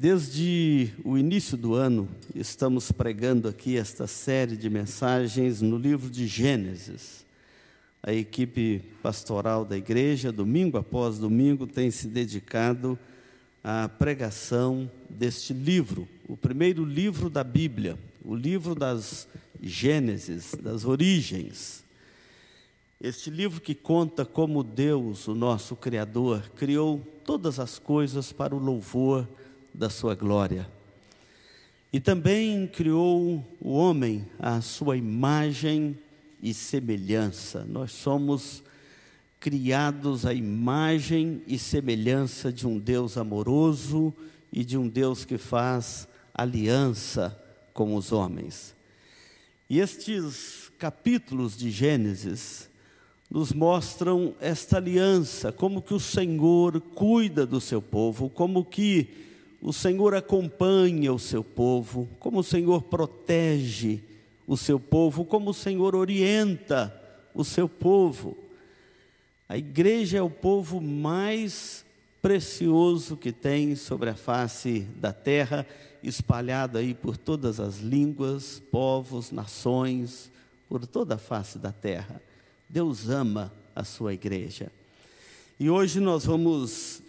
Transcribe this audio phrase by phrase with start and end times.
[0.00, 6.24] Desde o início do ano, estamos pregando aqui esta série de mensagens no livro de
[6.24, 7.26] Gênesis.
[8.00, 12.96] A equipe pastoral da igreja, domingo após domingo, tem se dedicado
[13.64, 19.26] à pregação deste livro, o primeiro livro da Bíblia, o livro das
[19.60, 21.82] Gênesis, das origens.
[23.00, 28.60] Este livro que conta como Deus, o nosso Criador, criou todas as coisas para o
[28.60, 29.26] louvor
[29.78, 30.68] da sua glória.
[31.92, 35.96] E também criou o homem à sua imagem
[36.42, 37.64] e semelhança.
[37.64, 38.64] Nós somos
[39.38, 44.12] criados à imagem e semelhança de um Deus amoroso
[44.52, 47.40] e de um Deus que faz aliança
[47.72, 48.74] com os homens.
[49.70, 52.68] E estes capítulos de Gênesis
[53.30, 59.27] nos mostram esta aliança, como que o Senhor cuida do seu povo, como que
[59.60, 64.02] o Senhor acompanha o seu povo, como o Senhor protege
[64.46, 66.94] o seu povo, como o Senhor orienta
[67.34, 68.36] o seu povo.
[69.48, 71.84] A igreja é o povo mais
[72.22, 75.66] precioso que tem sobre a face da terra,
[76.02, 80.30] espalhado aí por todas as línguas, povos, nações,
[80.68, 82.22] por toda a face da terra.
[82.68, 84.70] Deus ama a sua igreja.
[85.58, 87.02] E hoje nós vamos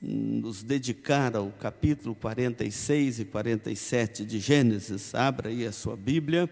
[0.00, 5.14] nos dedicar ao capítulo 46 e 47 de Gênesis.
[5.14, 6.48] Abra aí a sua Bíblia,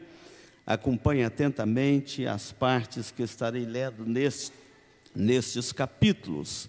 [0.66, 4.52] acompanhe atentamente as partes que estarei lendo neste,
[5.14, 6.68] nestes capítulos.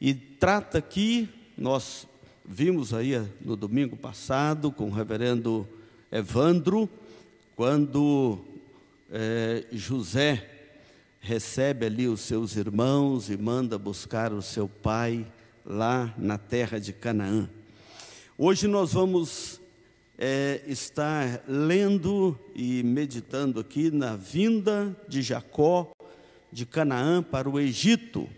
[0.00, 2.06] E trata aqui, nós
[2.44, 5.68] vimos aí no domingo passado com o reverendo
[6.10, 6.88] Evandro,
[7.54, 8.38] quando
[9.10, 10.48] é, José
[11.20, 15.26] recebe ali os seus irmãos e manda buscar o seu pai
[15.64, 17.48] lá na terra de Canaã.
[18.36, 19.60] Hoje nós vamos
[20.18, 25.90] é, estar lendo e meditando aqui na vinda de Jacó
[26.52, 28.28] de Canaã para o Egito.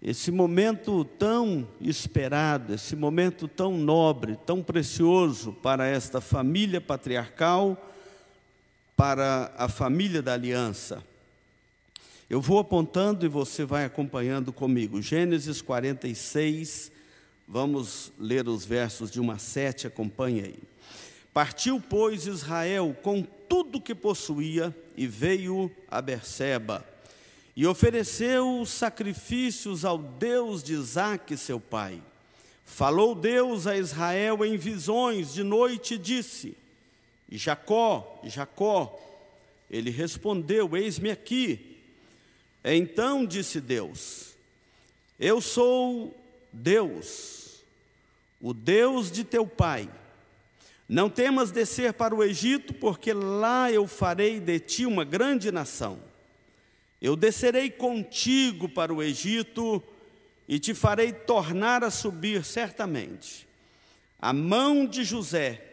[0.00, 7.90] Esse momento tão esperado, esse momento tão nobre, tão precioso para esta família patriarcal,
[8.96, 11.02] para a família da aliança.
[12.32, 15.02] Eu vou apontando e você vai acompanhando comigo.
[15.02, 16.90] Gênesis 46,
[17.46, 20.58] vamos ler os versos de 1 a 7, acompanhe aí.
[21.34, 26.82] Partiu, pois, Israel com tudo que possuía e veio a Berseba
[27.54, 32.00] e ofereceu sacrifícios ao Deus de Isaque, seu pai.
[32.64, 36.56] Falou Deus a Israel em visões de noite e disse:
[37.30, 38.98] Jacó, Jacó.
[39.70, 41.71] Ele respondeu: Eis-me aqui.
[42.64, 44.34] Então disse Deus:
[45.18, 46.16] Eu sou
[46.52, 47.62] Deus,
[48.40, 49.88] o Deus de teu pai.
[50.88, 55.98] Não temas descer para o Egito, porque lá eu farei de ti uma grande nação.
[57.00, 59.82] Eu descerei contigo para o Egito
[60.46, 63.48] e te farei tornar a subir certamente.
[64.20, 65.64] A mão de José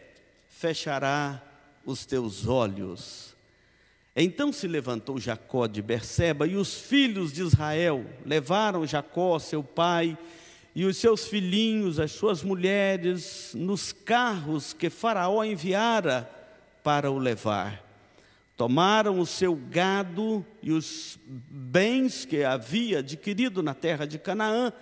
[0.48, 1.42] fechará
[1.84, 3.36] os teus olhos
[4.22, 10.18] então se levantou Jacó de Berseba e os filhos de Israel levaram Jacó, seu pai,
[10.74, 16.30] e os seus filhinhos, as suas mulheres, nos carros que Faraó enviara
[16.82, 17.84] para o levar.
[18.56, 24.72] Tomaram o seu gado e os bens que havia adquirido na terra de Canaã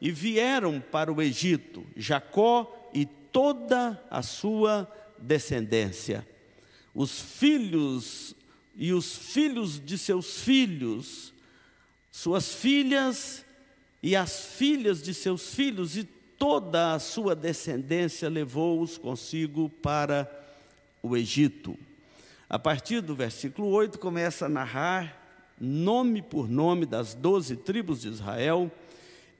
[0.00, 6.26] e vieram para o Egito, Jacó e toda a sua descendência.
[6.94, 8.34] Os filhos
[8.76, 11.32] e os filhos de seus filhos,
[12.12, 13.44] suas filhas
[14.02, 20.30] e as filhas de seus filhos, e toda a sua descendência levou-os consigo para
[21.02, 21.76] o Egito.
[22.48, 25.22] A partir do versículo 8, começa a narrar
[25.58, 28.70] nome por nome das doze tribos de Israel,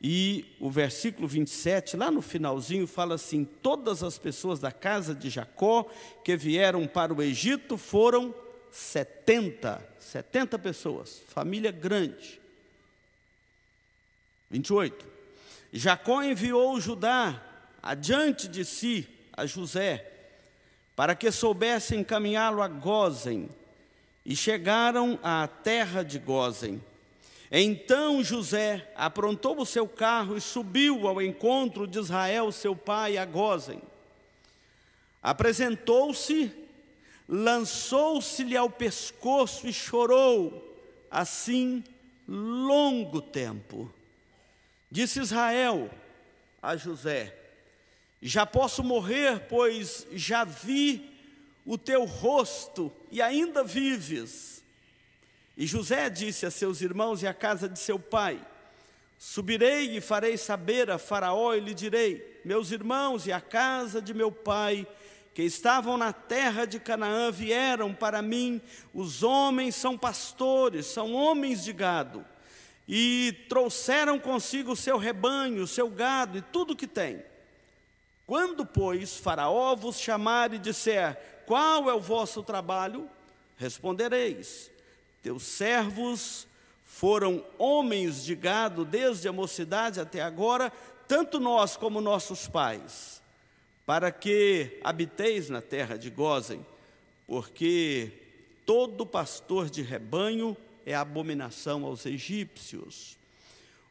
[0.03, 5.31] e o versículo 27, lá no finalzinho, fala assim: Todas as pessoas da casa de
[5.31, 5.89] Jacó
[6.25, 8.35] que vieram para o Egito foram
[8.77, 12.39] 70, 70 pessoas, família grande.
[14.51, 15.07] 28.
[15.73, 17.43] Jacó enviou Judá
[17.83, 20.13] adiante de si a José,
[20.95, 23.49] para que soubesse encaminhá-lo a Gozen,
[24.25, 26.83] e chegaram à terra de Gozen.
[27.51, 33.25] Então José aprontou o seu carro e subiu ao encontro de Israel, seu pai, a
[33.25, 33.81] Gozen.
[35.23, 36.66] Apresentou-se
[37.29, 40.77] lançou-se-lhe ao pescoço e chorou,
[41.11, 41.83] assim
[42.27, 43.93] longo tempo.
[44.91, 45.91] Disse Israel
[46.63, 47.37] a José:
[48.21, 51.11] Já posso morrer, pois já vi
[51.65, 54.63] o teu rosto e ainda vives.
[55.57, 58.41] E José disse a seus irmãos e à casa de seu pai:
[59.19, 64.13] Subirei e farei saber a Faraó e lhe direi: Meus irmãos e a casa de
[64.13, 64.87] meu pai,
[65.37, 68.59] que estavam na terra de Canaã, vieram para mim.
[68.95, 72.25] Os homens são pastores, são homens de gado,
[72.89, 77.23] e trouxeram consigo o seu rebanho, o seu gado e tudo que tem.
[78.27, 83.07] Quando, pois, Faraó vos chamar e disser: Qual é o vosso trabalho?
[83.59, 84.71] Respondereis:
[85.21, 86.49] Teus servos
[86.83, 90.73] foram homens de gado desde a mocidade até agora,
[91.07, 93.21] tanto nós como nossos pais,
[93.87, 96.67] para que habiteis na terra de Gozem,
[97.25, 98.11] porque
[98.67, 103.17] todo pastor de rebanho é abominação aos egípcios.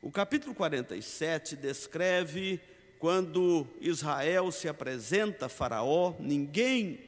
[0.01, 2.59] O capítulo 47 descreve
[2.99, 6.99] quando Israel se apresenta a Faraó, ninguém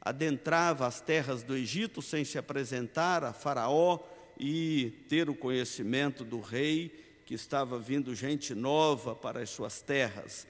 [0.00, 3.98] adentrava as terras do Egito sem se apresentar a Faraó
[4.38, 10.46] e ter o conhecimento do rei que estava vindo gente nova para as suas terras.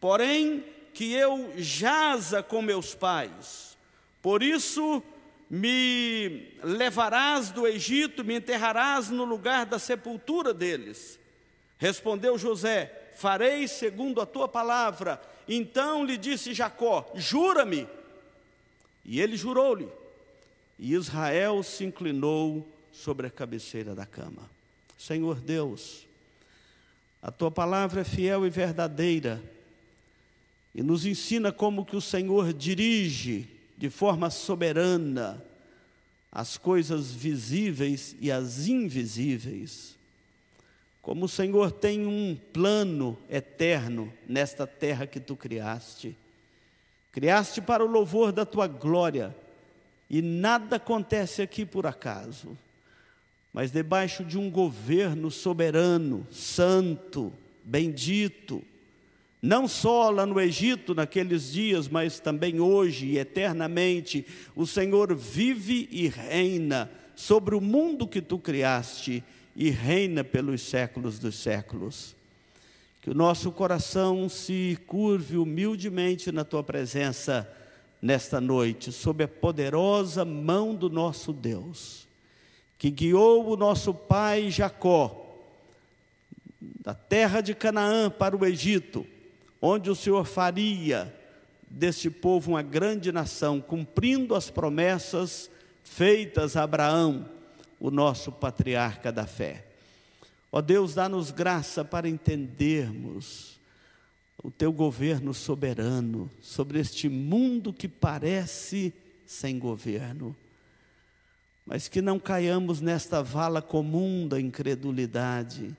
[0.00, 3.76] porém que eu jaza com meus pais.
[4.22, 5.02] Por isso
[5.50, 11.18] me levarás do Egito, me enterrarás no lugar da sepultura deles.
[11.76, 15.20] Respondeu José: Farei segundo a tua palavra.
[15.46, 17.86] Então lhe disse Jacó: Jura-me
[19.04, 19.88] e ele jurou-lhe.
[20.78, 24.50] E Israel se inclinou sobre a cabeceira da cama.
[24.96, 26.06] Senhor Deus,
[27.20, 29.42] a tua palavra é fiel e verdadeira
[30.74, 35.42] e nos ensina como que o Senhor dirige de forma soberana
[36.32, 39.96] as coisas visíveis e as invisíveis.
[41.00, 46.16] Como o Senhor tem um plano eterno nesta terra que tu criaste.
[47.12, 49.36] Criaste para o louvor da tua glória,
[50.10, 52.58] e nada acontece aqui por acaso,
[53.52, 57.32] mas debaixo de um governo soberano, santo,
[57.62, 58.64] bendito,
[59.44, 64.26] não só lá no Egito naqueles dias, mas também hoje e eternamente,
[64.56, 69.22] o Senhor vive e reina sobre o mundo que tu criaste
[69.54, 72.16] e reina pelos séculos dos séculos.
[73.02, 77.46] Que o nosso coração se curve humildemente na tua presença
[78.00, 82.08] nesta noite, sob a poderosa mão do nosso Deus,
[82.78, 85.20] que guiou o nosso pai Jacó
[86.82, 89.06] da terra de Canaã para o Egito,
[89.66, 91.10] onde o Senhor faria
[91.70, 95.50] deste povo uma grande nação, cumprindo as promessas
[95.82, 97.26] feitas a Abraão,
[97.80, 99.66] o nosso patriarca da fé.
[100.52, 103.58] Ó Deus, dá-nos graça para entendermos
[104.42, 108.92] o teu governo soberano sobre este mundo que parece
[109.24, 110.36] sem governo,
[111.64, 115.74] mas que não caiamos nesta vala comum da incredulidade,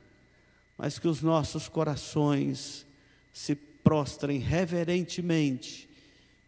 [0.75, 2.83] mas que os nossos corações
[3.31, 5.87] se prostrem reverentemente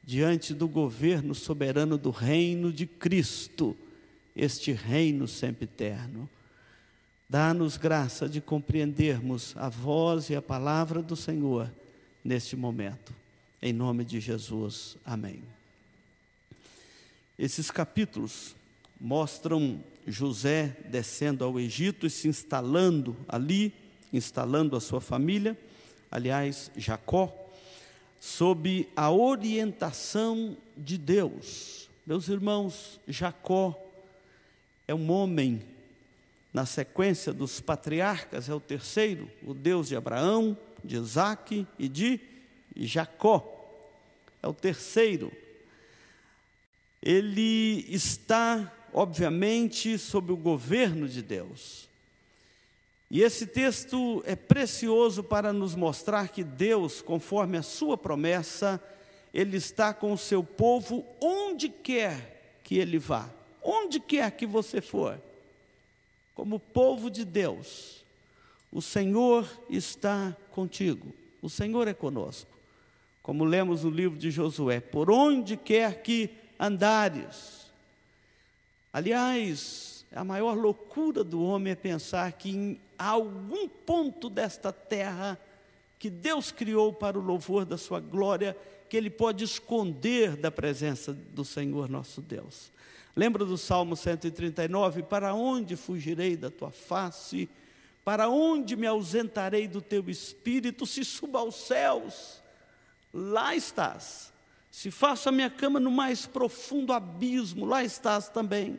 [0.03, 3.77] diante do governo soberano do reino de Cristo,
[4.35, 6.27] este reino sempre eterno.
[7.29, 11.71] Dá-nos graça de compreendermos a voz e a palavra do Senhor
[12.23, 13.13] neste momento.
[13.61, 14.97] Em nome de Jesus.
[15.05, 15.43] Amém.
[17.37, 18.55] Esses capítulos
[18.99, 23.71] mostram José descendo ao Egito e se instalando ali,
[24.11, 25.55] instalando a sua família,
[26.11, 27.33] aliás, Jacó,
[28.19, 31.89] sob a orientação de Deus.
[32.05, 33.77] Meus irmãos, Jacó
[34.87, 35.61] é um homem
[36.53, 42.19] na sequência dos patriarcas, é o terceiro, o Deus de Abraão, de Isaac e de
[42.75, 43.53] Jacó.
[44.41, 45.31] é o terceiro.
[47.01, 51.87] Ele está, obviamente, sob o governo de Deus.
[53.09, 58.83] E esse texto é precioso para nos mostrar que Deus, conforme a sua promessa,
[59.33, 63.29] ele está com o seu povo onde quer que ele vá,
[63.63, 65.21] onde quer que você for.
[66.35, 68.05] Como povo de Deus,
[68.71, 72.51] o Senhor está contigo, o Senhor é conosco.
[73.23, 77.71] Como lemos no livro de Josué, por onde quer que andares.
[78.91, 85.39] Aliás, a maior loucura do homem é pensar que em algum ponto desta terra
[85.99, 88.55] que Deus criou para o louvor da sua glória,
[88.89, 92.71] que ele pode esconder da presença do Senhor nosso Deus.
[93.15, 95.03] Lembra do Salmo 139?
[95.03, 97.49] Para onde fugirei da tua face?
[98.05, 100.85] Para onde me ausentarei do teu espírito?
[100.85, 102.41] Se suba aos céus,
[103.11, 104.31] lá estás.
[104.69, 108.77] Se faço a minha cama no mais profundo abismo, lá estás também.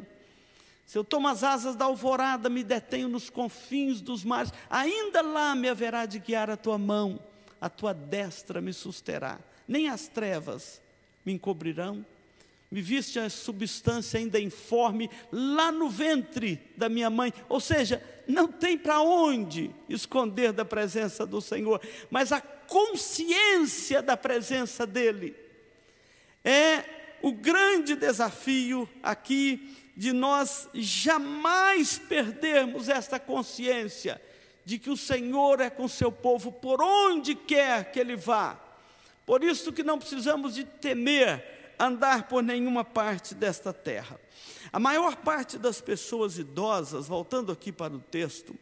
[0.89, 5.55] Se eu tomo as asas da alvorada, me detenho nos confins dos mares, ainda lá
[5.55, 7.21] me haverá de guiar a tua mão,
[7.61, 9.39] a tua destra me susterá.
[9.69, 10.81] Nem as trevas
[11.27, 12.07] me encobrirão.
[12.71, 17.35] Me viste a substância ainda informe lá no ventre da minha mãe.
[17.51, 24.17] Ou seja, não tem para onde esconder da presença do Senhor, mas a consciência da
[24.17, 25.37] presença dEle
[26.43, 26.83] é
[27.21, 34.23] o grande desafio aqui de nós jamais perdermos esta consciência
[34.65, 38.57] de que o Senhor é com seu povo por onde quer que ele vá.
[39.27, 44.21] Por isso que não precisamos de temer andar por nenhuma parte desta terra.
[44.73, 48.55] A maior parte das pessoas idosas, voltando aqui para o texto,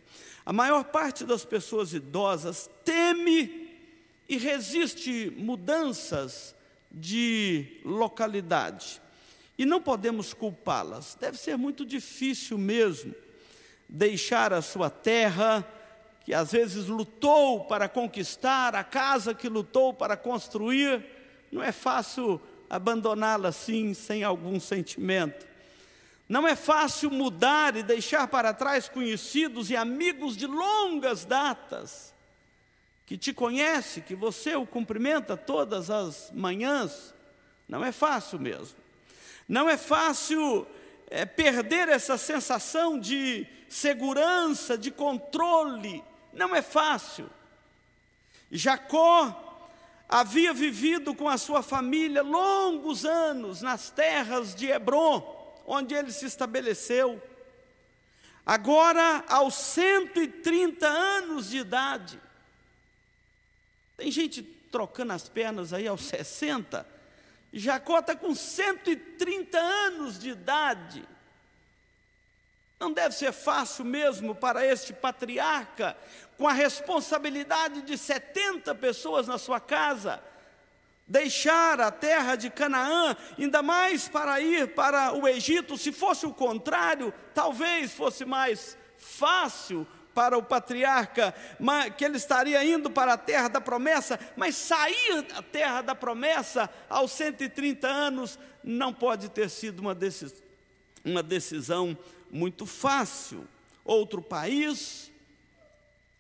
[0.45, 3.78] a maior parte das pessoas idosas teme
[4.26, 6.55] e resiste mudanças
[6.90, 9.02] de localidade.
[9.59, 11.17] E não podemos culpá-las.
[11.19, 13.15] Deve ser muito difícil mesmo
[13.89, 15.67] deixar a sua terra,
[16.25, 21.05] que às vezes lutou para conquistar, a casa que lutou para construir.
[21.51, 25.47] Não é fácil abandoná-la assim, sem algum sentimento.
[26.29, 32.13] Não é fácil mudar e deixar para trás conhecidos e amigos de longas datas,
[33.07, 37.15] que te conhece, que você o cumprimenta todas as manhãs.
[37.69, 38.86] Não é fácil mesmo.
[39.49, 40.67] Não é fácil
[41.09, 46.03] é, perder essa sensação de segurança, de controle.
[46.33, 47.31] Não é fácil.
[48.50, 49.43] Jacó
[50.09, 56.26] havia vivido com a sua família longos anos nas terras de Hebron, onde ele se
[56.26, 57.21] estabeleceu.
[58.45, 62.21] Agora, aos 130 anos de idade,
[63.97, 66.87] tem gente trocando as pernas aí aos 60,
[67.59, 71.07] Jacó está com 130 anos de idade.
[72.79, 75.97] Não deve ser fácil mesmo para este patriarca,
[76.37, 80.23] com a responsabilidade de 70 pessoas na sua casa,
[81.07, 85.79] deixar a terra de Canaã, ainda mais para ir para o Egito.
[85.79, 89.87] Se fosse o contrário, talvez fosse mais fácil
[90.17, 91.35] para o patriarca,
[91.99, 96.71] que ele estaria indo para a terra da promessa, mas sair da terra da promessa
[96.89, 100.39] aos 130 anos não pode ter sido uma decisão,
[101.05, 101.99] uma decisão
[102.31, 103.47] muito fácil.
[103.85, 105.13] Outro país,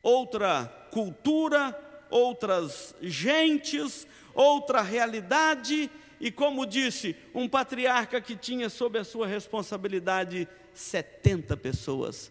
[0.02, 1.74] outra cultura,
[2.10, 10.46] outras gentes, outra realidade, e como disse, um patriarca que tinha sob a sua responsabilidade
[10.74, 12.30] 70 pessoas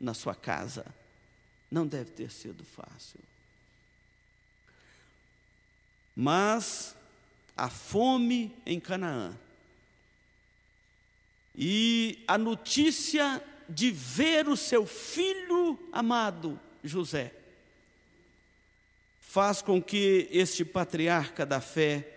[0.00, 0.84] na sua casa.
[1.74, 3.18] Não deve ter sido fácil.
[6.14, 6.94] Mas
[7.56, 9.36] a fome em Canaã
[11.52, 17.34] e a notícia de ver o seu filho amado, José,
[19.20, 22.08] faz com que este patriarca da fé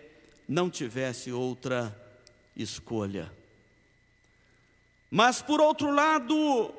[0.46, 2.00] não tivesse outra
[2.54, 3.32] escolha.
[5.10, 6.77] Mas, por outro lado,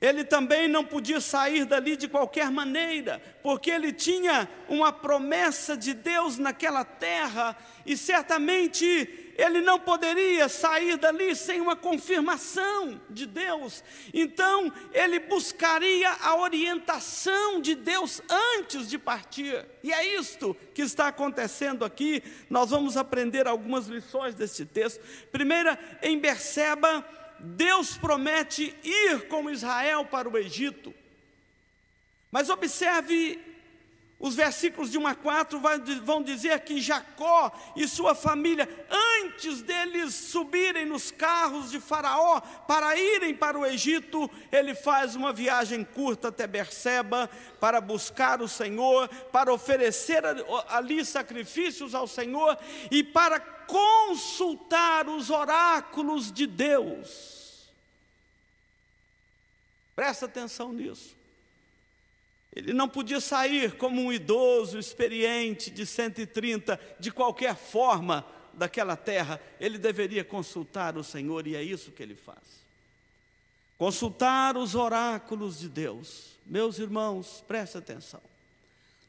[0.00, 5.92] ele também não podia sair dali de qualquer maneira, porque ele tinha uma promessa de
[5.92, 13.82] Deus naquela terra, e certamente ele não poderia sair dali sem uma confirmação de Deus.
[14.12, 18.22] Então, ele buscaria a orientação de Deus
[18.58, 19.66] antes de partir.
[19.82, 22.22] E é isto que está acontecendo aqui.
[22.50, 25.00] Nós vamos aprender algumas lições desse texto.
[25.32, 27.04] Primeira, em Berseba,
[27.40, 30.94] Deus promete ir com Israel para o Egito.
[32.30, 33.38] Mas observe
[34.22, 35.58] Os versículos de 1 a 4
[36.04, 38.68] vão dizer que Jacó e sua família,
[39.24, 45.32] antes deles subirem nos carros de Faraó para irem para o Egito, ele faz uma
[45.32, 50.22] viagem curta até Berseba para buscar o Senhor, para oferecer
[50.68, 52.58] ali sacrifícios ao Senhor
[52.90, 57.70] e para consultar os oráculos de Deus.
[59.94, 61.16] Presta atenção nisso.
[62.52, 69.40] Ele não podia sair como um idoso experiente de 130, de qualquer forma, daquela terra.
[69.60, 72.64] Ele deveria consultar o Senhor, e é isso que ele faz.
[73.78, 76.38] Consultar os oráculos de Deus.
[76.44, 78.20] Meus irmãos, preste atenção.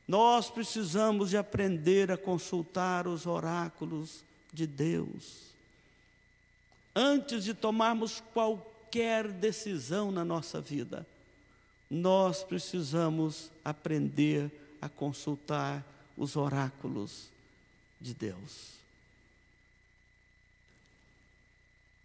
[0.08, 5.52] Nós precisamos de aprender a consultar os oráculos de Deus.
[6.96, 11.08] Antes de tomarmos qualquer decisão na nossa vida,
[11.90, 15.86] nós precisamos aprender a consultar
[16.18, 17.30] os oráculos
[18.00, 18.82] de Deus.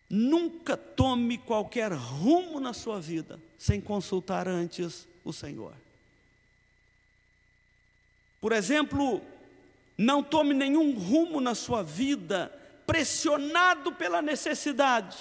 [0.08, 5.74] Nunca tome qualquer rumo na sua vida sem consultar antes o Senhor.
[8.40, 9.20] Por exemplo,
[9.96, 12.52] não tome nenhum rumo na sua vida
[12.86, 15.16] pressionado pela necessidade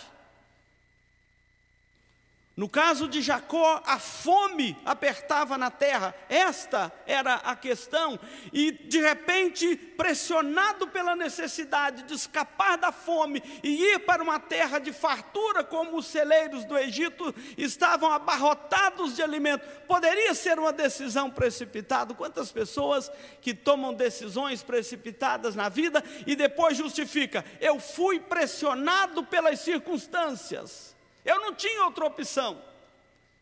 [2.55, 8.17] no caso de Jacó, a fome apertava na terra, esta era a questão,
[8.53, 14.79] e de repente, pressionado pela necessidade de escapar da fome e ir para uma terra
[14.79, 21.29] de fartura, como os celeiros do Egito estavam abarrotados de alimento, poderia ser uma decisão
[21.29, 22.13] precipitada.
[22.13, 29.59] Quantas pessoas que tomam decisões precipitadas na vida e depois justifica, eu fui pressionado pelas
[29.59, 30.94] circunstâncias.
[31.25, 32.61] Eu não tinha outra opção.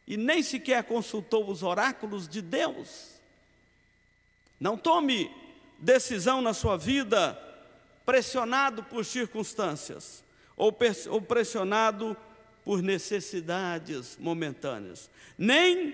[0.07, 3.19] E nem sequer consultou os oráculos de Deus.
[4.59, 5.29] Não tome
[5.77, 7.37] decisão na sua vida
[8.05, 10.23] pressionado por circunstâncias
[10.55, 10.71] ou
[11.21, 12.15] pressionado
[12.63, 15.91] por necessidades momentâneas, nem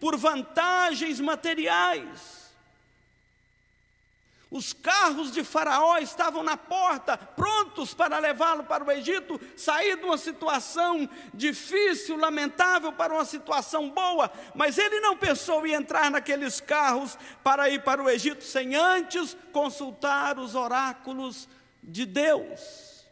[0.00, 2.41] por vantagens materiais.
[4.52, 10.04] Os carros de Faraó estavam na porta, prontos para levá-lo para o Egito, sair de
[10.04, 16.60] uma situação difícil, lamentável, para uma situação boa, mas ele não pensou em entrar naqueles
[16.60, 21.48] carros para ir para o Egito sem antes consultar os oráculos
[21.82, 23.06] de Deus.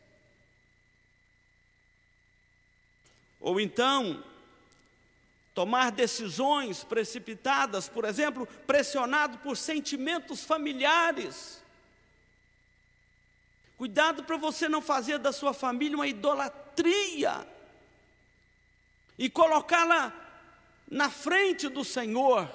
[3.40, 4.22] Ou então,
[5.60, 11.62] tomar decisões precipitadas, por exemplo, pressionado por sentimentos familiares.
[13.76, 17.46] Cuidado para você não fazer da sua família uma idolatria
[19.18, 20.14] e colocá-la
[20.90, 22.50] na frente do Senhor.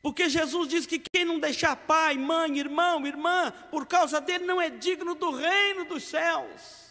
[0.00, 4.58] Porque Jesus diz que quem não deixar pai, mãe, irmão, irmã, por causa dele não
[4.58, 6.89] é digno do reino dos céus.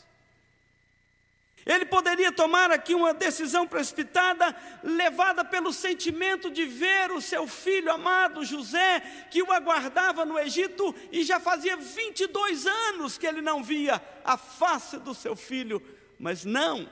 [1.69, 7.91] Ele poderia tomar aqui uma decisão precipitada, levada pelo sentimento de ver o seu filho
[7.91, 13.63] amado José, que o aguardava no Egito, e já fazia 22 anos que ele não
[13.63, 15.79] via a face do seu filho.
[16.17, 16.89] Mas não,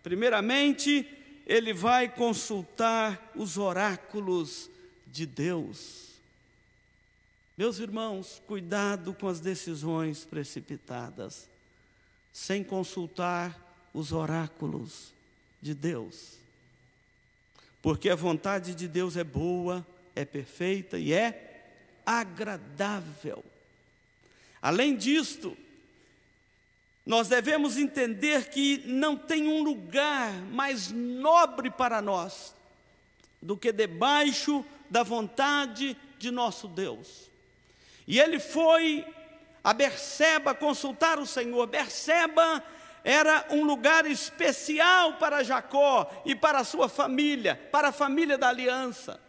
[0.00, 1.08] primeiramente,
[1.44, 4.70] ele vai consultar os oráculos
[5.08, 6.20] de Deus.
[7.56, 11.50] Meus irmãos, cuidado com as decisões precipitadas,
[12.30, 13.63] sem consultar
[13.94, 15.14] os oráculos
[15.62, 16.34] de Deus.
[17.80, 21.70] Porque a vontade de Deus é boa, é perfeita e é
[22.04, 23.44] agradável.
[24.60, 25.56] Além disto,
[27.06, 32.54] nós devemos entender que não tem um lugar mais nobre para nós
[33.40, 37.30] do que debaixo da vontade de nosso Deus.
[38.06, 39.06] E ele foi
[39.62, 41.66] a Berseba consultar o Senhor.
[41.66, 42.62] Berseba
[43.04, 48.48] era um lugar especial para Jacó e para a sua família, para a família da
[48.48, 49.20] aliança.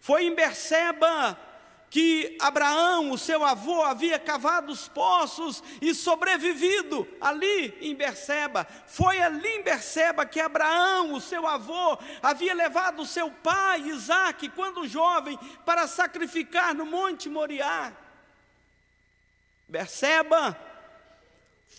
[0.00, 1.38] Foi em Berseba
[1.88, 8.66] que Abraão, o seu avô, havia cavado os poços e sobrevivido ali em Berseba.
[8.88, 14.88] Foi ali em Berseba que Abraão, o seu avô, havia levado seu pai Isaque, quando
[14.88, 17.92] jovem, para sacrificar no Monte Moriá.
[19.68, 20.73] Berseba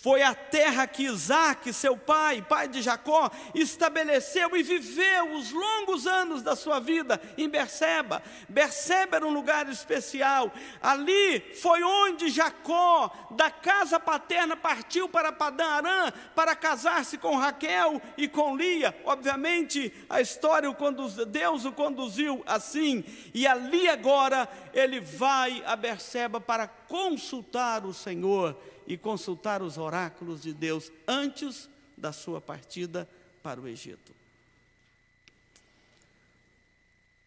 [0.02, 6.06] foi a terra que Isaac, seu pai, pai de Jacó, estabeleceu e viveu os longos
[6.06, 8.22] anos da sua vida em Berseba.
[8.48, 10.52] Berseba era um lugar especial.
[10.80, 18.00] Ali foi onde Jacó, da casa paterna, partiu para Padã Arã para casar-se com Raquel
[18.16, 18.96] e com Lia.
[19.06, 23.04] Obviamente, a história, o conduz, Deus o conduziu assim.
[23.34, 28.56] E ali agora ele vai a Berseba para consultar o Senhor
[28.88, 33.08] e consultar os oráculos de Deus antes da sua partida
[33.42, 34.14] para o Egito.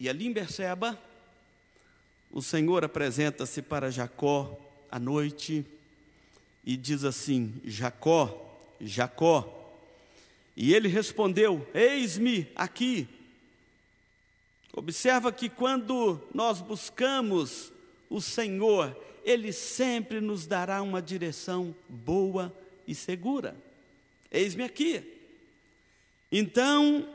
[0.00, 0.98] E ali em Berseba,
[2.30, 4.58] o Senhor apresenta-se para Jacó
[4.90, 5.66] à noite
[6.64, 9.54] e diz assim: Jacó, Jacó.
[10.56, 13.08] E ele respondeu: Eis-me aqui.
[14.72, 17.72] Observa que quando nós buscamos
[18.08, 22.54] o Senhor, ele sempre nos dará uma direção boa
[22.86, 23.56] e segura.
[24.30, 25.04] Eis-me aqui.
[26.30, 27.08] Então,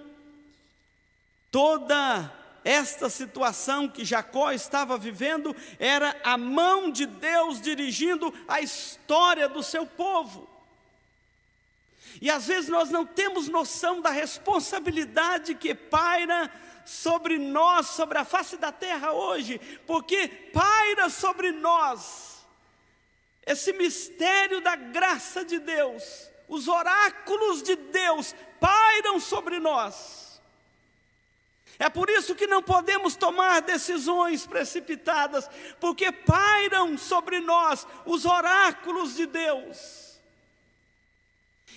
[1.52, 2.32] toda
[2.63, 9.62] esta situação que Jacó estava vivendo era a mão de Deus dirigindo a história do
[9.62, 10.50] seu povo.
[12.22, 16.50] E às vezes nós não temos noção da responsabilidade que paira
[16.86, 22.34] sobre nós, sobre a face da terra hoje, porque paira sobre nós
[23.46, 30.41] esse mistério da graça de Deus, os oráculos de Deus pairam sobre nós.
[31.80, 39.15] É por isso que não podemos tomar decisões precipitadas, porque pairam sobre nós os oráculos
[39.15, 40.03] de Deus.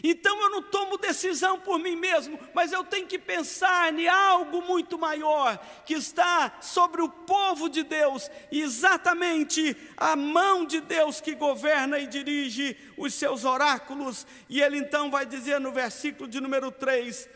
[0.02, 4.62] Então eu não tomo decisão por mim mesmo, mas eu tenho que pensar em algo
[4.62, 11.20] muito maior que está sobre o povo de Deus, e exatamente a mão de Deus
[11.20, 14.26] que governa e dirige os seus oráculos.
[14.48, 17.28] E ele então vai dizer no versículo de número 3: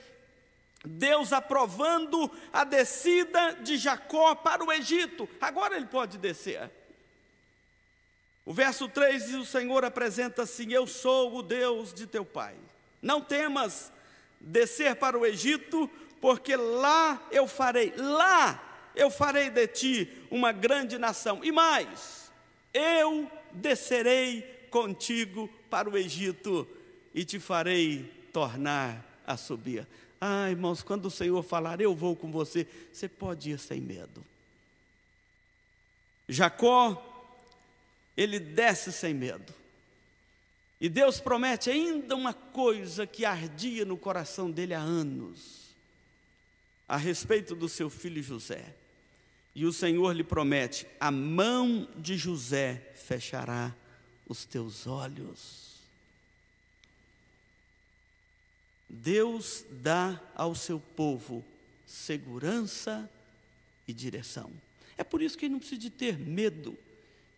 [0.85, 6.80] Deus aprovando a descida de Jacó para o Egito, agora ele pode descer.
[8.44, 12.55] O verso 3 diz: O Senhor apresenta assim: Eu sou o Deus de teu pai.
[13.03, 13.92] Não temas
[14.40, 15.88] descer para o Egito,
[16.20, 21.40] porque lá eu farei, lá eu farei de ti uma grande nação.
[21.42, 22.31] E mais,
[22.72, 26.66] eu descerei contigo para o Egito
[27.14, 29.87] e te farei tornar a subir.
[30.20, 34.24] Ah, irmãos, quando o Senhor falar, eu vou com você, você pode ir sem medo.
[36.29, 37.10] Jacó
[38.20, 39.50] ele desce sem medo.
[40.78, 45.74] E Deus promete ainda uma coisa que ardia no coração dele há anos,
[46.87, 48.74] a respeito do seu filho José.
[49.54, 53.74] E o Senhor lhe promete: a mão de José fechará
[54.28, 55.80] os teus olhos.
[58.87, 61.42] Deus dá ao seu povo
[61.87, 63.11] segurança
[63.88, 64.52] e direção.
[64.98, 66.76] É por isso que ele não precisa de ter medo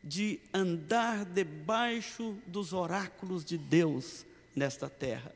[0.03, 5.33] de andar debaixo dos oráculos de Deus nesta terra.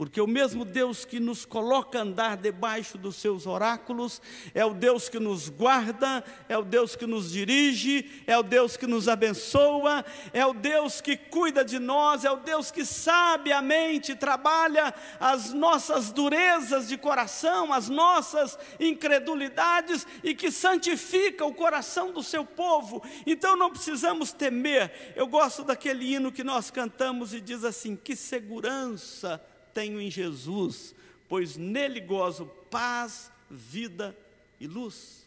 [0.00, 4.22] Porque o mesmo Deus que nos coloca a andar debaixo dos seus oráculos,
[4.54, 8.78] é o Deus que nos guarda, é o Deus que nos dirige, é o Deus
[8.78, 14.14] que nos abençoa, é o Deus que cuida de nós, é o Deus que sabiamente
[14.14, 22.22] trabalha as nossas durezas de coração, as nossas incredulidades e que santifica o coração do
[22.22, 23.02] seu povo.
[23.26, 25.12] Então não precisamos temer.
[25.14, 29.38] Eu gosto daquele hino que nós cantamos e diz assim: que segurança
[29.74, 30.94] tenho em Jesus,
[31.28, 34.16] pois nele gozo paz, vida
[34.58, 35.26] e luz.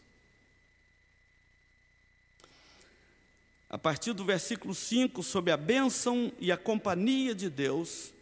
[3.68, 8.12] A partir do versículo 5, sob a bênção e a companhia de Deus,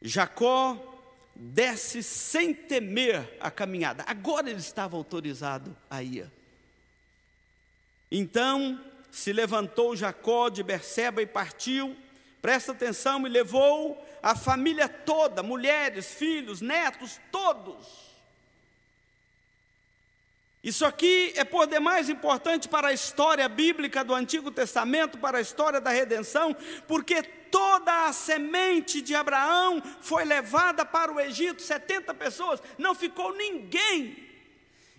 [0.00, 0.98] Jacó
[1.34, 4.04] desce sem temer a caminhada.
[4.06, 6.30] Agora ele estava autorizado a ir.
[8.10, 11.96] Então se levantou Jacó de Berseba e partiu.
[12.40, 18.08] Presta atenção, e levou a família toda, mulheres, filhos, netos, todos.
[20.62, 25.40] Isso aqui é por demais importante para a história bíblica do Antigo Testamento, para a
[25.40, 26.54] história da redenção,
[26.86, 33.34] porque toda a semente de Abraão foi levada para o Egito, 70 pessoas, não ficou
[33.34, 34.27] ninguém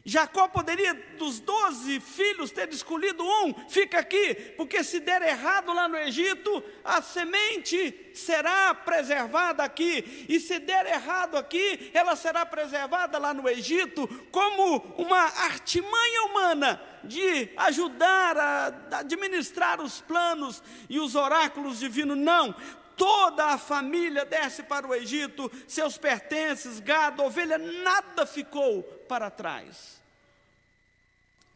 [0.10, 5.88] Jacó poderia, dos doze filhos, ter escolhido um, fica aqui, porque se der errado lá
[5.88, 13.20] no Egito, a semente será preservada aqui, e se der errado aqui, ela será preservada
[13.20, 21.14] lá no Egito, como uma artimanha humana de ajudar a administrar os planos e os
[21.14, 22.18] oráculos divinos.
[22.18, 22.56] Não,
[22.98, 29.99] toda a família desce para o Egito, seus pertences, gado, ovelha, nada ficou para trás.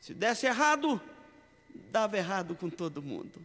[0.04, 1.02] Se desse errado,
[1.90, 3.40] dava errado com todo mundo.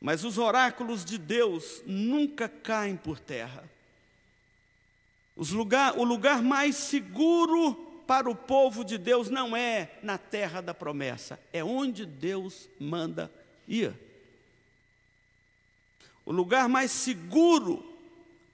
[0.00, 3.62] Mas os oráculos de Deus nunca caem por terra.
[5.36, 7.74] Lugar, o lugar mais seguro
[8.06, 13.30] para o povo de Deus não é na terra da promessa, é onde Deus manda
[13.68, 13.92] ir.
[16.24, 17.84] O lugar mais seguro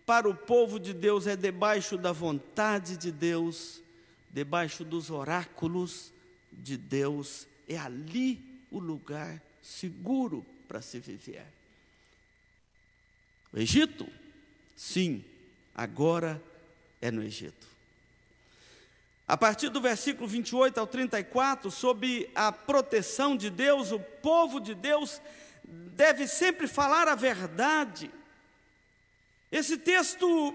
[0.05, 3.86] para o povo de Deus é debaixo da vontade de Deus,
[4.37, 6.13] debaixo dos oráculos
[6.53, 7.49] de Deus.
[7.67, 11.47] É ali o lugar seguro para se viver.
[13.51, 14.07] O Egito?
[14.77, 15.25] Sim,
[15.75, 16.43] agora
[17.01, 17.67] é no Egito.
[19.27, 24.75] A partir do versículo 28 ao 34, sob a proteção de Deus, o povo de
[24.75, 25.19] Deus
[25.65, 28.11] deve sempre falar a verdade.
[29.51, 30.55] Esse texto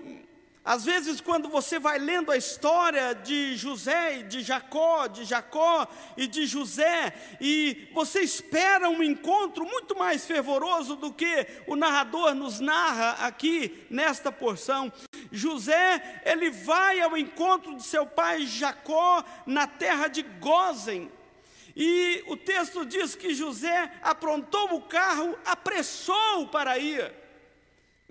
[0.64, 5.88] às vezes, quando você vai lendo a história de José e de Jacó, de Jacó
[6.16, 12.36] e de José, e você espera um encontro muito mais fervoroso do que o narrador
[12.36, 14.94] nos narra aqui nesta porção.
[15.32, 21.12] José, ele vai ao encontro de seu pai Jacó na terra de Gozen.
[21.76, 27.21] E o texto diz que José aprontou o carro, apressou para ir.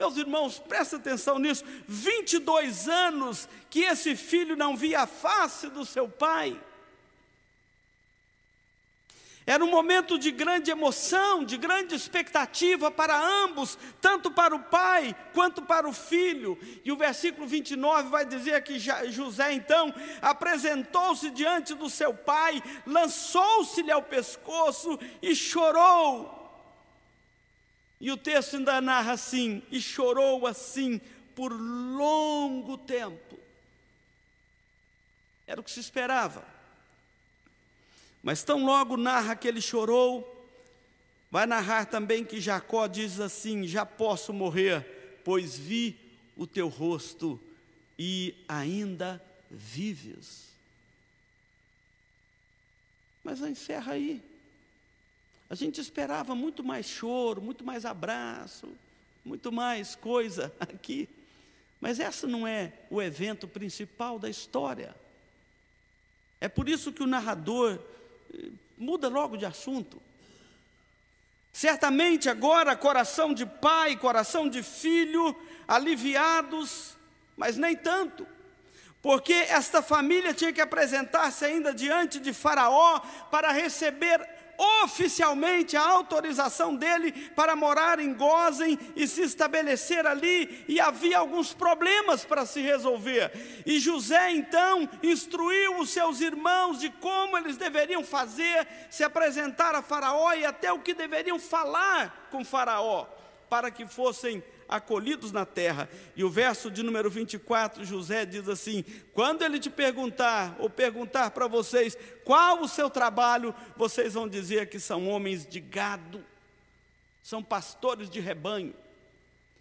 [0.00, 1.62] Meus irmãos, presta atenção nisso.
[1.86, 6.58] 22 anos que esse filho não via a face do seu pai.
[9.44, 15.14] Era um momento de grande emoção, de grande expectativa para ambos, tanto para o pai
[15.34, 16.58] quanto para o filho.
[16.82, 23.92] E o versículo 29 vai dizer que José então apresentou-se diante do seu pai, lançou-se-lhe
[23.92, 26.39] ao pescoço e chorou.
[28.00, 31.00] E o texto ainda narra assim: e chorou assim
[31.34, 33.38] por longo tempo.
[35.46, 36.44] Era o que se esperava.
[38.22, 40.48] Mas tão logo narra que ele chorou,
[41.30, 45.98] vai narrar também que Jacó diz assim: Já posso morrer, pois vi
[46.36, 47.38] o teu rosto
[47.98, 50.48] e ainda vives.
[53.22, 54.29] Mas encerra aí.
[55.50, 58.68] A gente esperava muito mais choro, muito mais abraço,
[59.24, 61.08] muito mais coisa aqui.
[61.80, 64.94] Mas essa não é o evento principal da história.
[66.40, 67.80] É por isso que o narrador
[68.32, 70.00] eh, muda logo de assunto.
[71.52, 75.34] Certamente agora coração de pai, coração de filho,
[75.66, 76.96] aliviados,
[77.36, 78.24] mas nem tanto.
[79.02, 84.39] Porque esta família tinha que apresentar-se ainda diante de Faraó para receber
[84.82, 91.54] oficialmente a autorização dele para morar em Gozen e se estabelecer ali, e havia alguns
[91.54, 93.32] problemas para se resolver.
[93.64, 99.82] E José então instruiu os seus irmãos de como eles deveriam fazer, se apresentar a
[99.82, 103.06] Faraó e até o que deveriam falar com Faraó,
[103.50, 105.90] para que fossem acolhidos na terra.
[106.14, 111.32] E o verso de número 24, José diz assim: Quando ele te perguntar, ou perguntar
[111.32, 116.24] para vocês qual o seu trabalho, vocês vão dizer que são homens de gado,
[117.22, 118.74] são pastores de rebanho.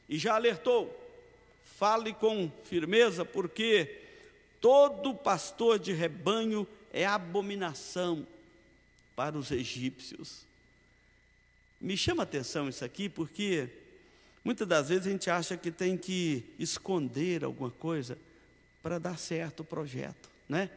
[0.07, 0.95] E já alertou,
[1.77, 4.01] fale com firmeza, porque
[4.61, 8.25] todo pastor de rebanho é abominação
[9.15, 10.48] para os egípcios.
[11.79, 13.69] Me chama atenção isso aqui, porque
[14.43, 18.17] Muitas das vezes a gente acha que tem que esconder alguma coisa
[18.81, 20.69] para dar certo o projeto, né?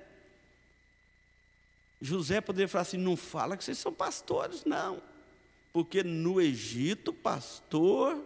[2.00, 5.00] José poderia falar assim: não fala que vocês são pastores, não,
[5.72, 8.22] porque no Egito, pastor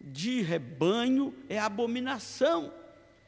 [0.00, 2.72] de rebanho é abominação,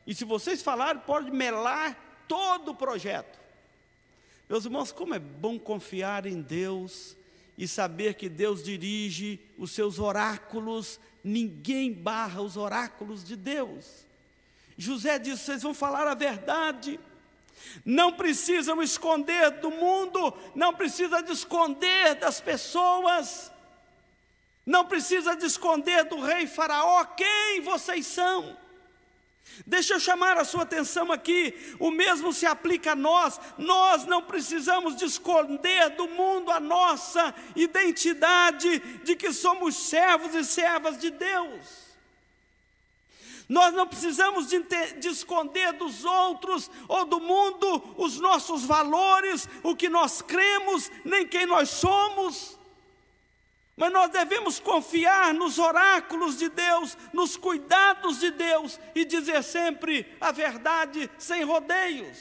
[0.07, 3.39] e se vocês falarem, pode melar todo o projeto.
[4.49, 7.17] Meus irmãos, como é bom confiar em Deus
[7.63, 14.05] e saber que Deus dirige os seus oráculos ninguém barra os oráculos de Deus.
[14.77, 16.99] José disse: vocês vão falar a verdade.
[17.85, 23.53] Não precisam esconder do mundo, não precisa de esconder das pessoas,
[24.67, 28.57] não precisa de esconder do rei Faraó quem vocês são.
[29.67, 34.23] Deixa eu chamar a sua atenção aqui, o mesmo se aplica a nós, nós não
[34.23, 41.11] precisamos de esconder do mundo a nossa identidade de que somos servos e servas de
[41.11, 41.93] Deus.
[43.49, 44.61] Nós não precisamos de,
[44.99, 51.27] de, esconder dos outros ou do mundo os nossos valores, o que nós cremos, nem
[51.27, 52.59] quem nós somos.
[53.77, 60.15] Mas nós devemos confiar nos oráculos de Deus, nos cuidados de Deus e dizer sempre
[60.21, 62.19] a verdade sem rodeios.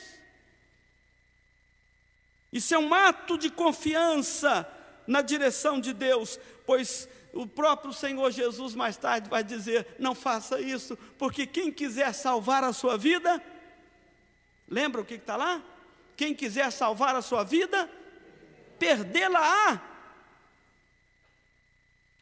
[2.52, 4.68] Isso é um ato de confiança
[5.08, 10.60] na direção de Deus, pois o próprio Senhor Jesus mais tarde vai dizer: não faça
[10.60, 13.42] isso, porque quem quiser salvar a sua vida,
[14.68, 15.62] lembra o que está lá?
[16.16, 17.90] Quem quiser salvar a sua vida,
[18.78, 19.91] perdê-la-á.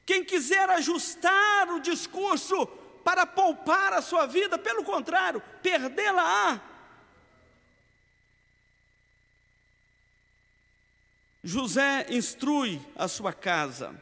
[0.10, 2.65] Quem quiser ajustar o discurso
[3.04, 6.60] para poupar a sua vida, pelo contrário, perdê-la-á.
[11.43, 13.93] José instrui a sua casa.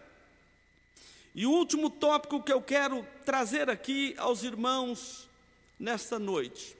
[1.36, 5.30] E o último tópico que eu quero trazer aqui aos irmãos
[5.78, 6.78] nesta noite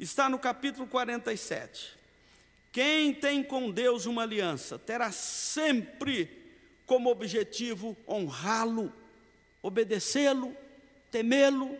[0.00, 1.96] está no capítulo 47.
[2.72, 6.47] Quem tem com Deus uma aliança terá sempre
[6.88, 8.90] como objetivo honrá-lo,
[9.60, 10.56] obedecê-lo,
[11.10, 11.76] temê-lo,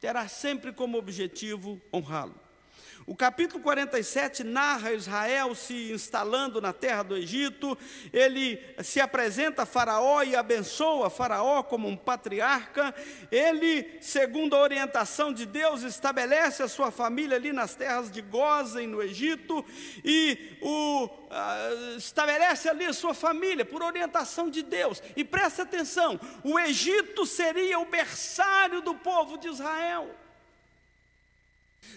[0.00, 2.41] terá sempre como objetivo honrá-lo.
[3.04, 7.76] O capítulo 47 narra Israel se instalando na terra do Egito,
[8.12, 12.94] ele se apresenta a Faraó e abençoa Faraó como um patriarca,
[13.30, 18.86] ele, segundo a orientação de Deus, estabelece a sua família ali nas terras de Gozen,
[18.86, 19.64] no Egito,
[20.04, 25.02] e o, uh, estabelece ali a sua família por orientação de Deus.
[25.16, 30.21] E presta atenção: o Egito seria o berçário do povo de Israel.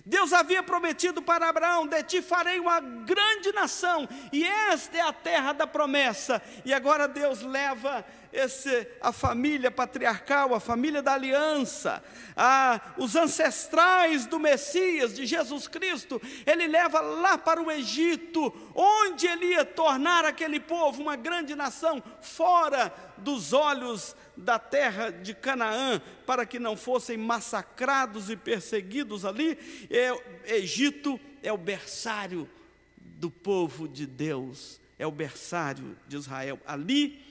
[0.04, 5.14] Deus havia prometido para Abraão: De ti farei uma grande nação, e esta é a
[5.14, 6.42] terra da promessa.
[6.64, 8.04] E agora Deus leva
[8.36, 12.04] esse, a família patriarcal, a família da aliança,
[12.36, 19.26] a, os ancestrais do Messias, de Jesus Cristo, ele leva lá para o Egito, onde
[19.26, 26.02] ele ia tornar aquele povo uma grande nação, fora dos olhos da terra de Canaã,
[26.26, 29.58] para que não fossem massacrados e perseguidos ali.
[29.90, 32.50] É, Egito é o berçário
[32.98, 36.60] do povo de Deus, é o berçário de Israel.
[36.68, 37.25] Ali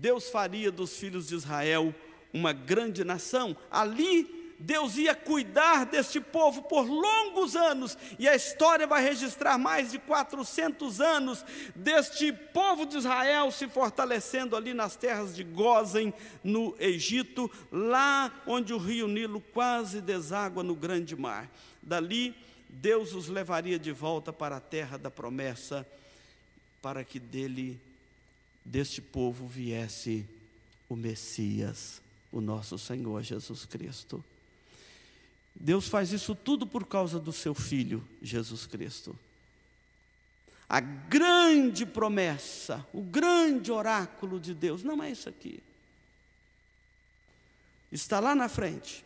[0.00, 1.94] Deus faria dos filhos de Israel
[2.32, 3.56] uma grande nação.
[3.70, 9.92] Ali Deus ia cuidar deste povo por longos anos, e a história vai registrar mais
[9.92, 16.74] de 400 anos deste povo de Israel se fortalecendo ali nas terras de Gozen, no
[16.78, 21.50] Egito, lá onde o rio Nilo quase deságua no grande mar.
[21.82, 22.34] Dali,
[22.68, 25.86] Deus os levaria de volta para a terra da promessa,
[26.80, 27.78] para que dele
[28.66, 30.26] deste povo viesse
[30.88, 32.02] o Messias,
[32.32, 34.22] o nosso Senhor Jesus Cristo.
[35.54, 39.18] Deus faz isso tudo por causa do seu Filho, Jesus Cristo.
[40.68, 45.62] A grande promessa, o grande oráculo de Deus, não é isso aqui.
[47.90, 49.05] Está lá na frente.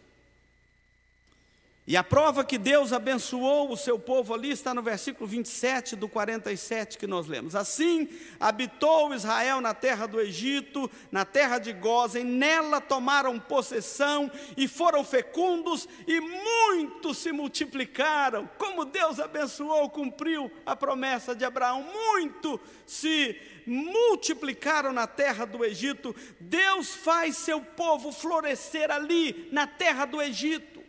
[1.90, 6.08] E a prova que Deus abençoou o seu povo ali está no versículo 27 do
[6.08, 7.56] 47 que nós lemos.
[7.56, 14.68] Assim habitou Israel na terra do Egito, na terra de Gozen, nela tomaram possessão e
[14.68, 18.48] foram fecundos e muitos se multiplicaram.
[18.56, 26.14] Como Deus abençoou, cumpriu a promessa de Abraão, muito se multiplicaram na terra do Egito.
[26.38, 30.79] Deus faz seu povo florescer ali, na terra do Egito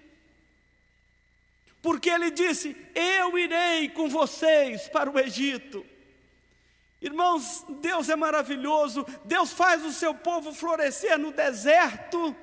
[1.82, 5.86] porque ele disse: Eu irei com vocês para o Egito.
[7.02, 12.36] Irmãos, Deus é maravilhoso, Deus faz o seu povo florescer no deserto,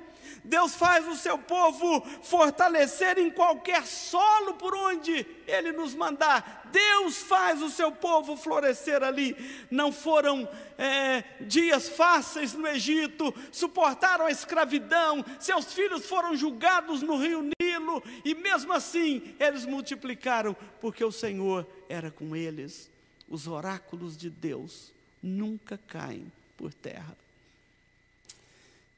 [0.43, 6.69] Deus faz o seu povo fortalecer em qualquer solo por onde Ele nos mandar.
[6.71, 9.35] Deus faz o seu povo florescer ali.
[9.69, 10.47] Não foram
[10.77, 18.03] é, dias fáceis no Egito, suportaram a escravidão, seus filhos foram julgados no rio Nilo,
[18.23, 22.89] e mesmo assim eles multiplicaram, porque o Senhor era com eles.
[23.27, 27.15] Os oráculos de Deus nunca caem por terra.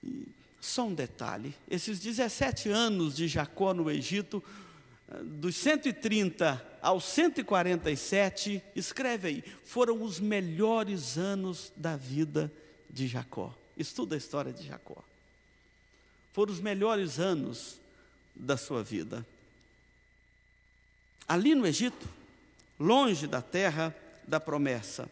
[0.04, 0.26] E
[0.62, 4.42] só um detalhe: esses 17 anos de Jacó no Egito,
[5.24, 12.52] dos 130 aos 147, escreve aí, foram os melhores anos da vida
[12.90, 13.54] de Jacó.
[13.76, 15.04] Estuda a história de Jacó.
[16.32, 17.80] Foram os melhores anos
[18.36, 19.26] da sua vida.
[21.28, 22.08] Ali no Egito,
[22.80, 23.96] longe da terra
[24.28, 25.10] da promessa,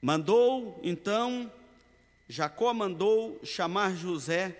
[0.00, 1.50] mandou então
[2.28, 4.56] Jacó mandou chamar José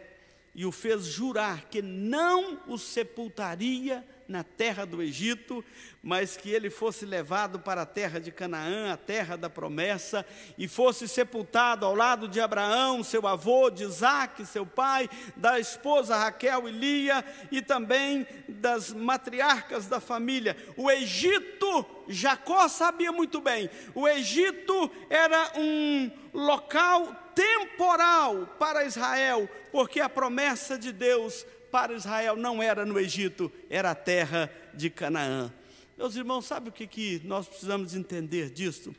[0.55, 5.64] e o fez jurar que não o sepultaria na terra do Egito,
[6.03, 10.27] mas que ele fosse levado para a terra de Canaã, a terra da promessa,
[10.59, 16.17] e fosse sepultado ao lado de Abraão, seu avô, de Isaac, seu pai, da esposa
[16.17, 20.57] Raquel e Lia, e também das matriarcas da família.
[20.77, 30.01] O Egito, Jacó sabia muito bem, o Egito era um local temporal para Israel, porque
[30.01, 35.53] a promessa de Deus para Israel não era no Egito, era a terra de Canaã.
[35.99, 38.97] Meus irmãos, sabe o que, que nós precisamos entender disso?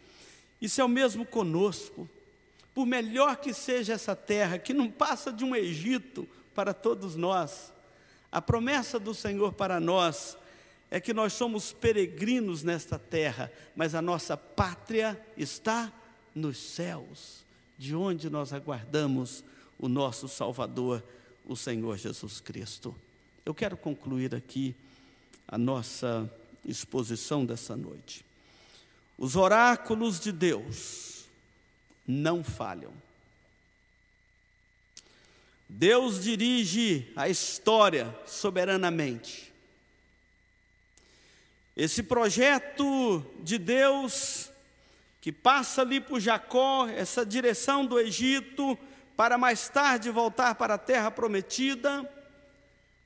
[0.62, 2.08] Isso é o mesmo conosco.
[2.74, 7.74] Por melhor que seja essa terra, que não passa de um Egito para todos nós,
[8.32, 10.38] a promessa do Senhor para nós
[10.92, 15.92] é que nós somos peregrinos nesta terra, mas a nossa pátria está
[16.36, 17.47] nos céus,
[17.78, 19.44] de onde nós aguardamos
[19.78, 21.04] o nosso Salvador
[21.48, 22.94] o Senhor Jesus Cristo.
[23.46, 24.76] Eu quero concluir aqui
[25.48, 26.30] a nossa
[26.66, 28.26] exposição dessa noite.
[29.18, 31.24] Os oráculos de Deus
[32.06, 32.92] não falham.
[35.70, 39.52] Deus dirige a história soberanamente.
[41.76, 44.50] Esse projeto de Deus,
[45.28, 48.80] que passa ali por Jacó, essa direção do Egito,
[49.14, 52.10] para mais tarde voltar para a terra prometida,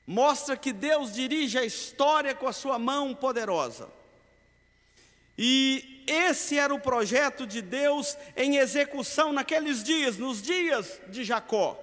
[0.06, 3.90] mostra que Deus dirige a história com a sua mão poderosa.
[5.36, 11.76] E esse era o projeto de Deus em execução naqueles dias, nos dias de Jacó.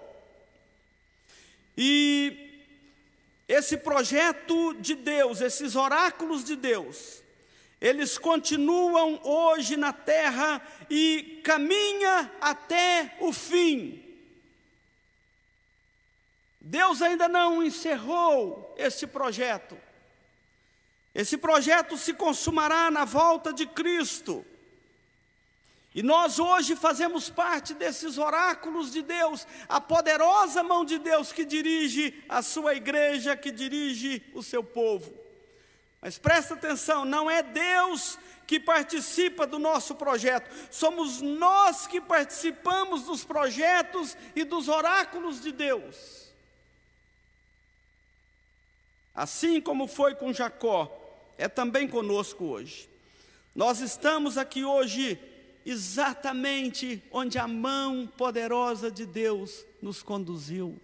[1.77, 2.63] E
[3.45, 7.21] esse projeto de Deus, esses oráculos de Deus,
[7.81, 14.03] eles continuam hoje na terra e caminha até o fim.
[16.59, 19.77] Deus ainda não encerrou esse projeto.
[21.15, 24.45] Esse projeto se consumará na volta de Cristo.
[25.95, 31.45] E nós hoje fazemos parte desses oráculos de Deus, a poderosa mão de Deus que
[31.45, 35.28] dirige a sua igreja, que dirige o seu povo.
[36.01, 43.03] Mas presta atenção, não é Deus que participa do nosso projeto, somos nós que participamos
[43.03, 46.29] dos projetos e dos oráculos de Deus.
[49.13, 50.89] Assim como foi com Jacó,
[51.37, 52.89] é também conosco hoje.
[53.53, 55.19] Nós estamos aqui hoje
[55.65, 60.79] exatamente onde a mão poderosa de Deus nos conduziu.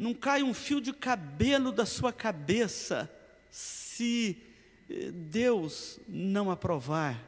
[0.00, 3.12] Não cai um fio de cabelo da sua cabeça
[3.50, 4.38] se
[4.88, 7.22] eh, Deus não aprovar,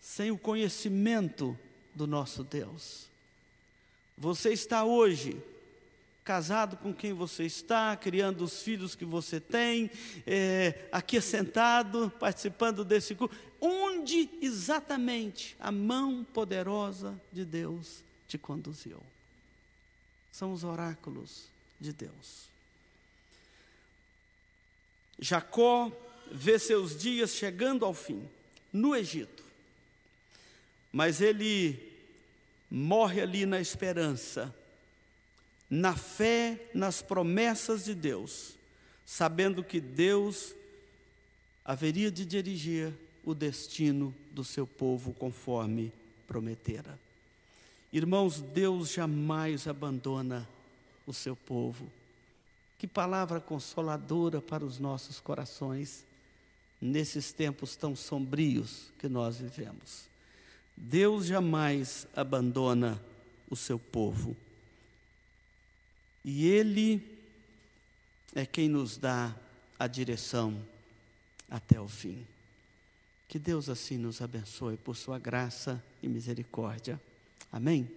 [0.00, 1.58] sem o conhecimento
[1.92, 3.10] do nosso Deus.
[4.16, 5.42] Você está hoje
[6.22, 9.90] casado com quem você está, criando os filhos que você tem,
[10.24, 13.34] é, aqui sentado, participando desse culto.
[13.60, 19.02] Onde exatamente a mão poderosa de Deus te conduziu?
[20.34, 21.44] São os oráculos
[21.80, 22.48] de Deus.
[25.18, 25.92] Jacó
[26.30, 28.28] vê seus dias chegando ao fim,
[28.72, 29.44] no Egito,
[30.92, 31.78] mas ele
[32.68, 34.52] morre ali na esperança
[35.70, 38.56] na fé nas promessas de Deus,
[39.04, 40.54] sabendo que Deus
[41.64, 42.92] haveria de dirigir
[43.24, 45.92] o destino do seu povo conforme
[46.26, 46.98] prometera.
[47.94, 50.48] Irmãos, Deus jamais abandona
[51.06, 51.88] o seu povo.
[52.76, 56.04] Que palavra consoladora para os nossos corações
[56.80, 60.08] nesses tempos tão sombrios que nós vivemos.
[60.76, 63.00] Deus jamais abandona
[63.48, 64.36] o seu povo.
[66.24, 67.00] E Ele
[68.34, 69.32] é quem nos dá
[69.78, 70.60] a direção
[71.48, 72.26] até o fim.
[73.28, 77.00] Que Deus assim nos abençoe por Sua graça e misericórdia.
[77.54, 77.88] Amém?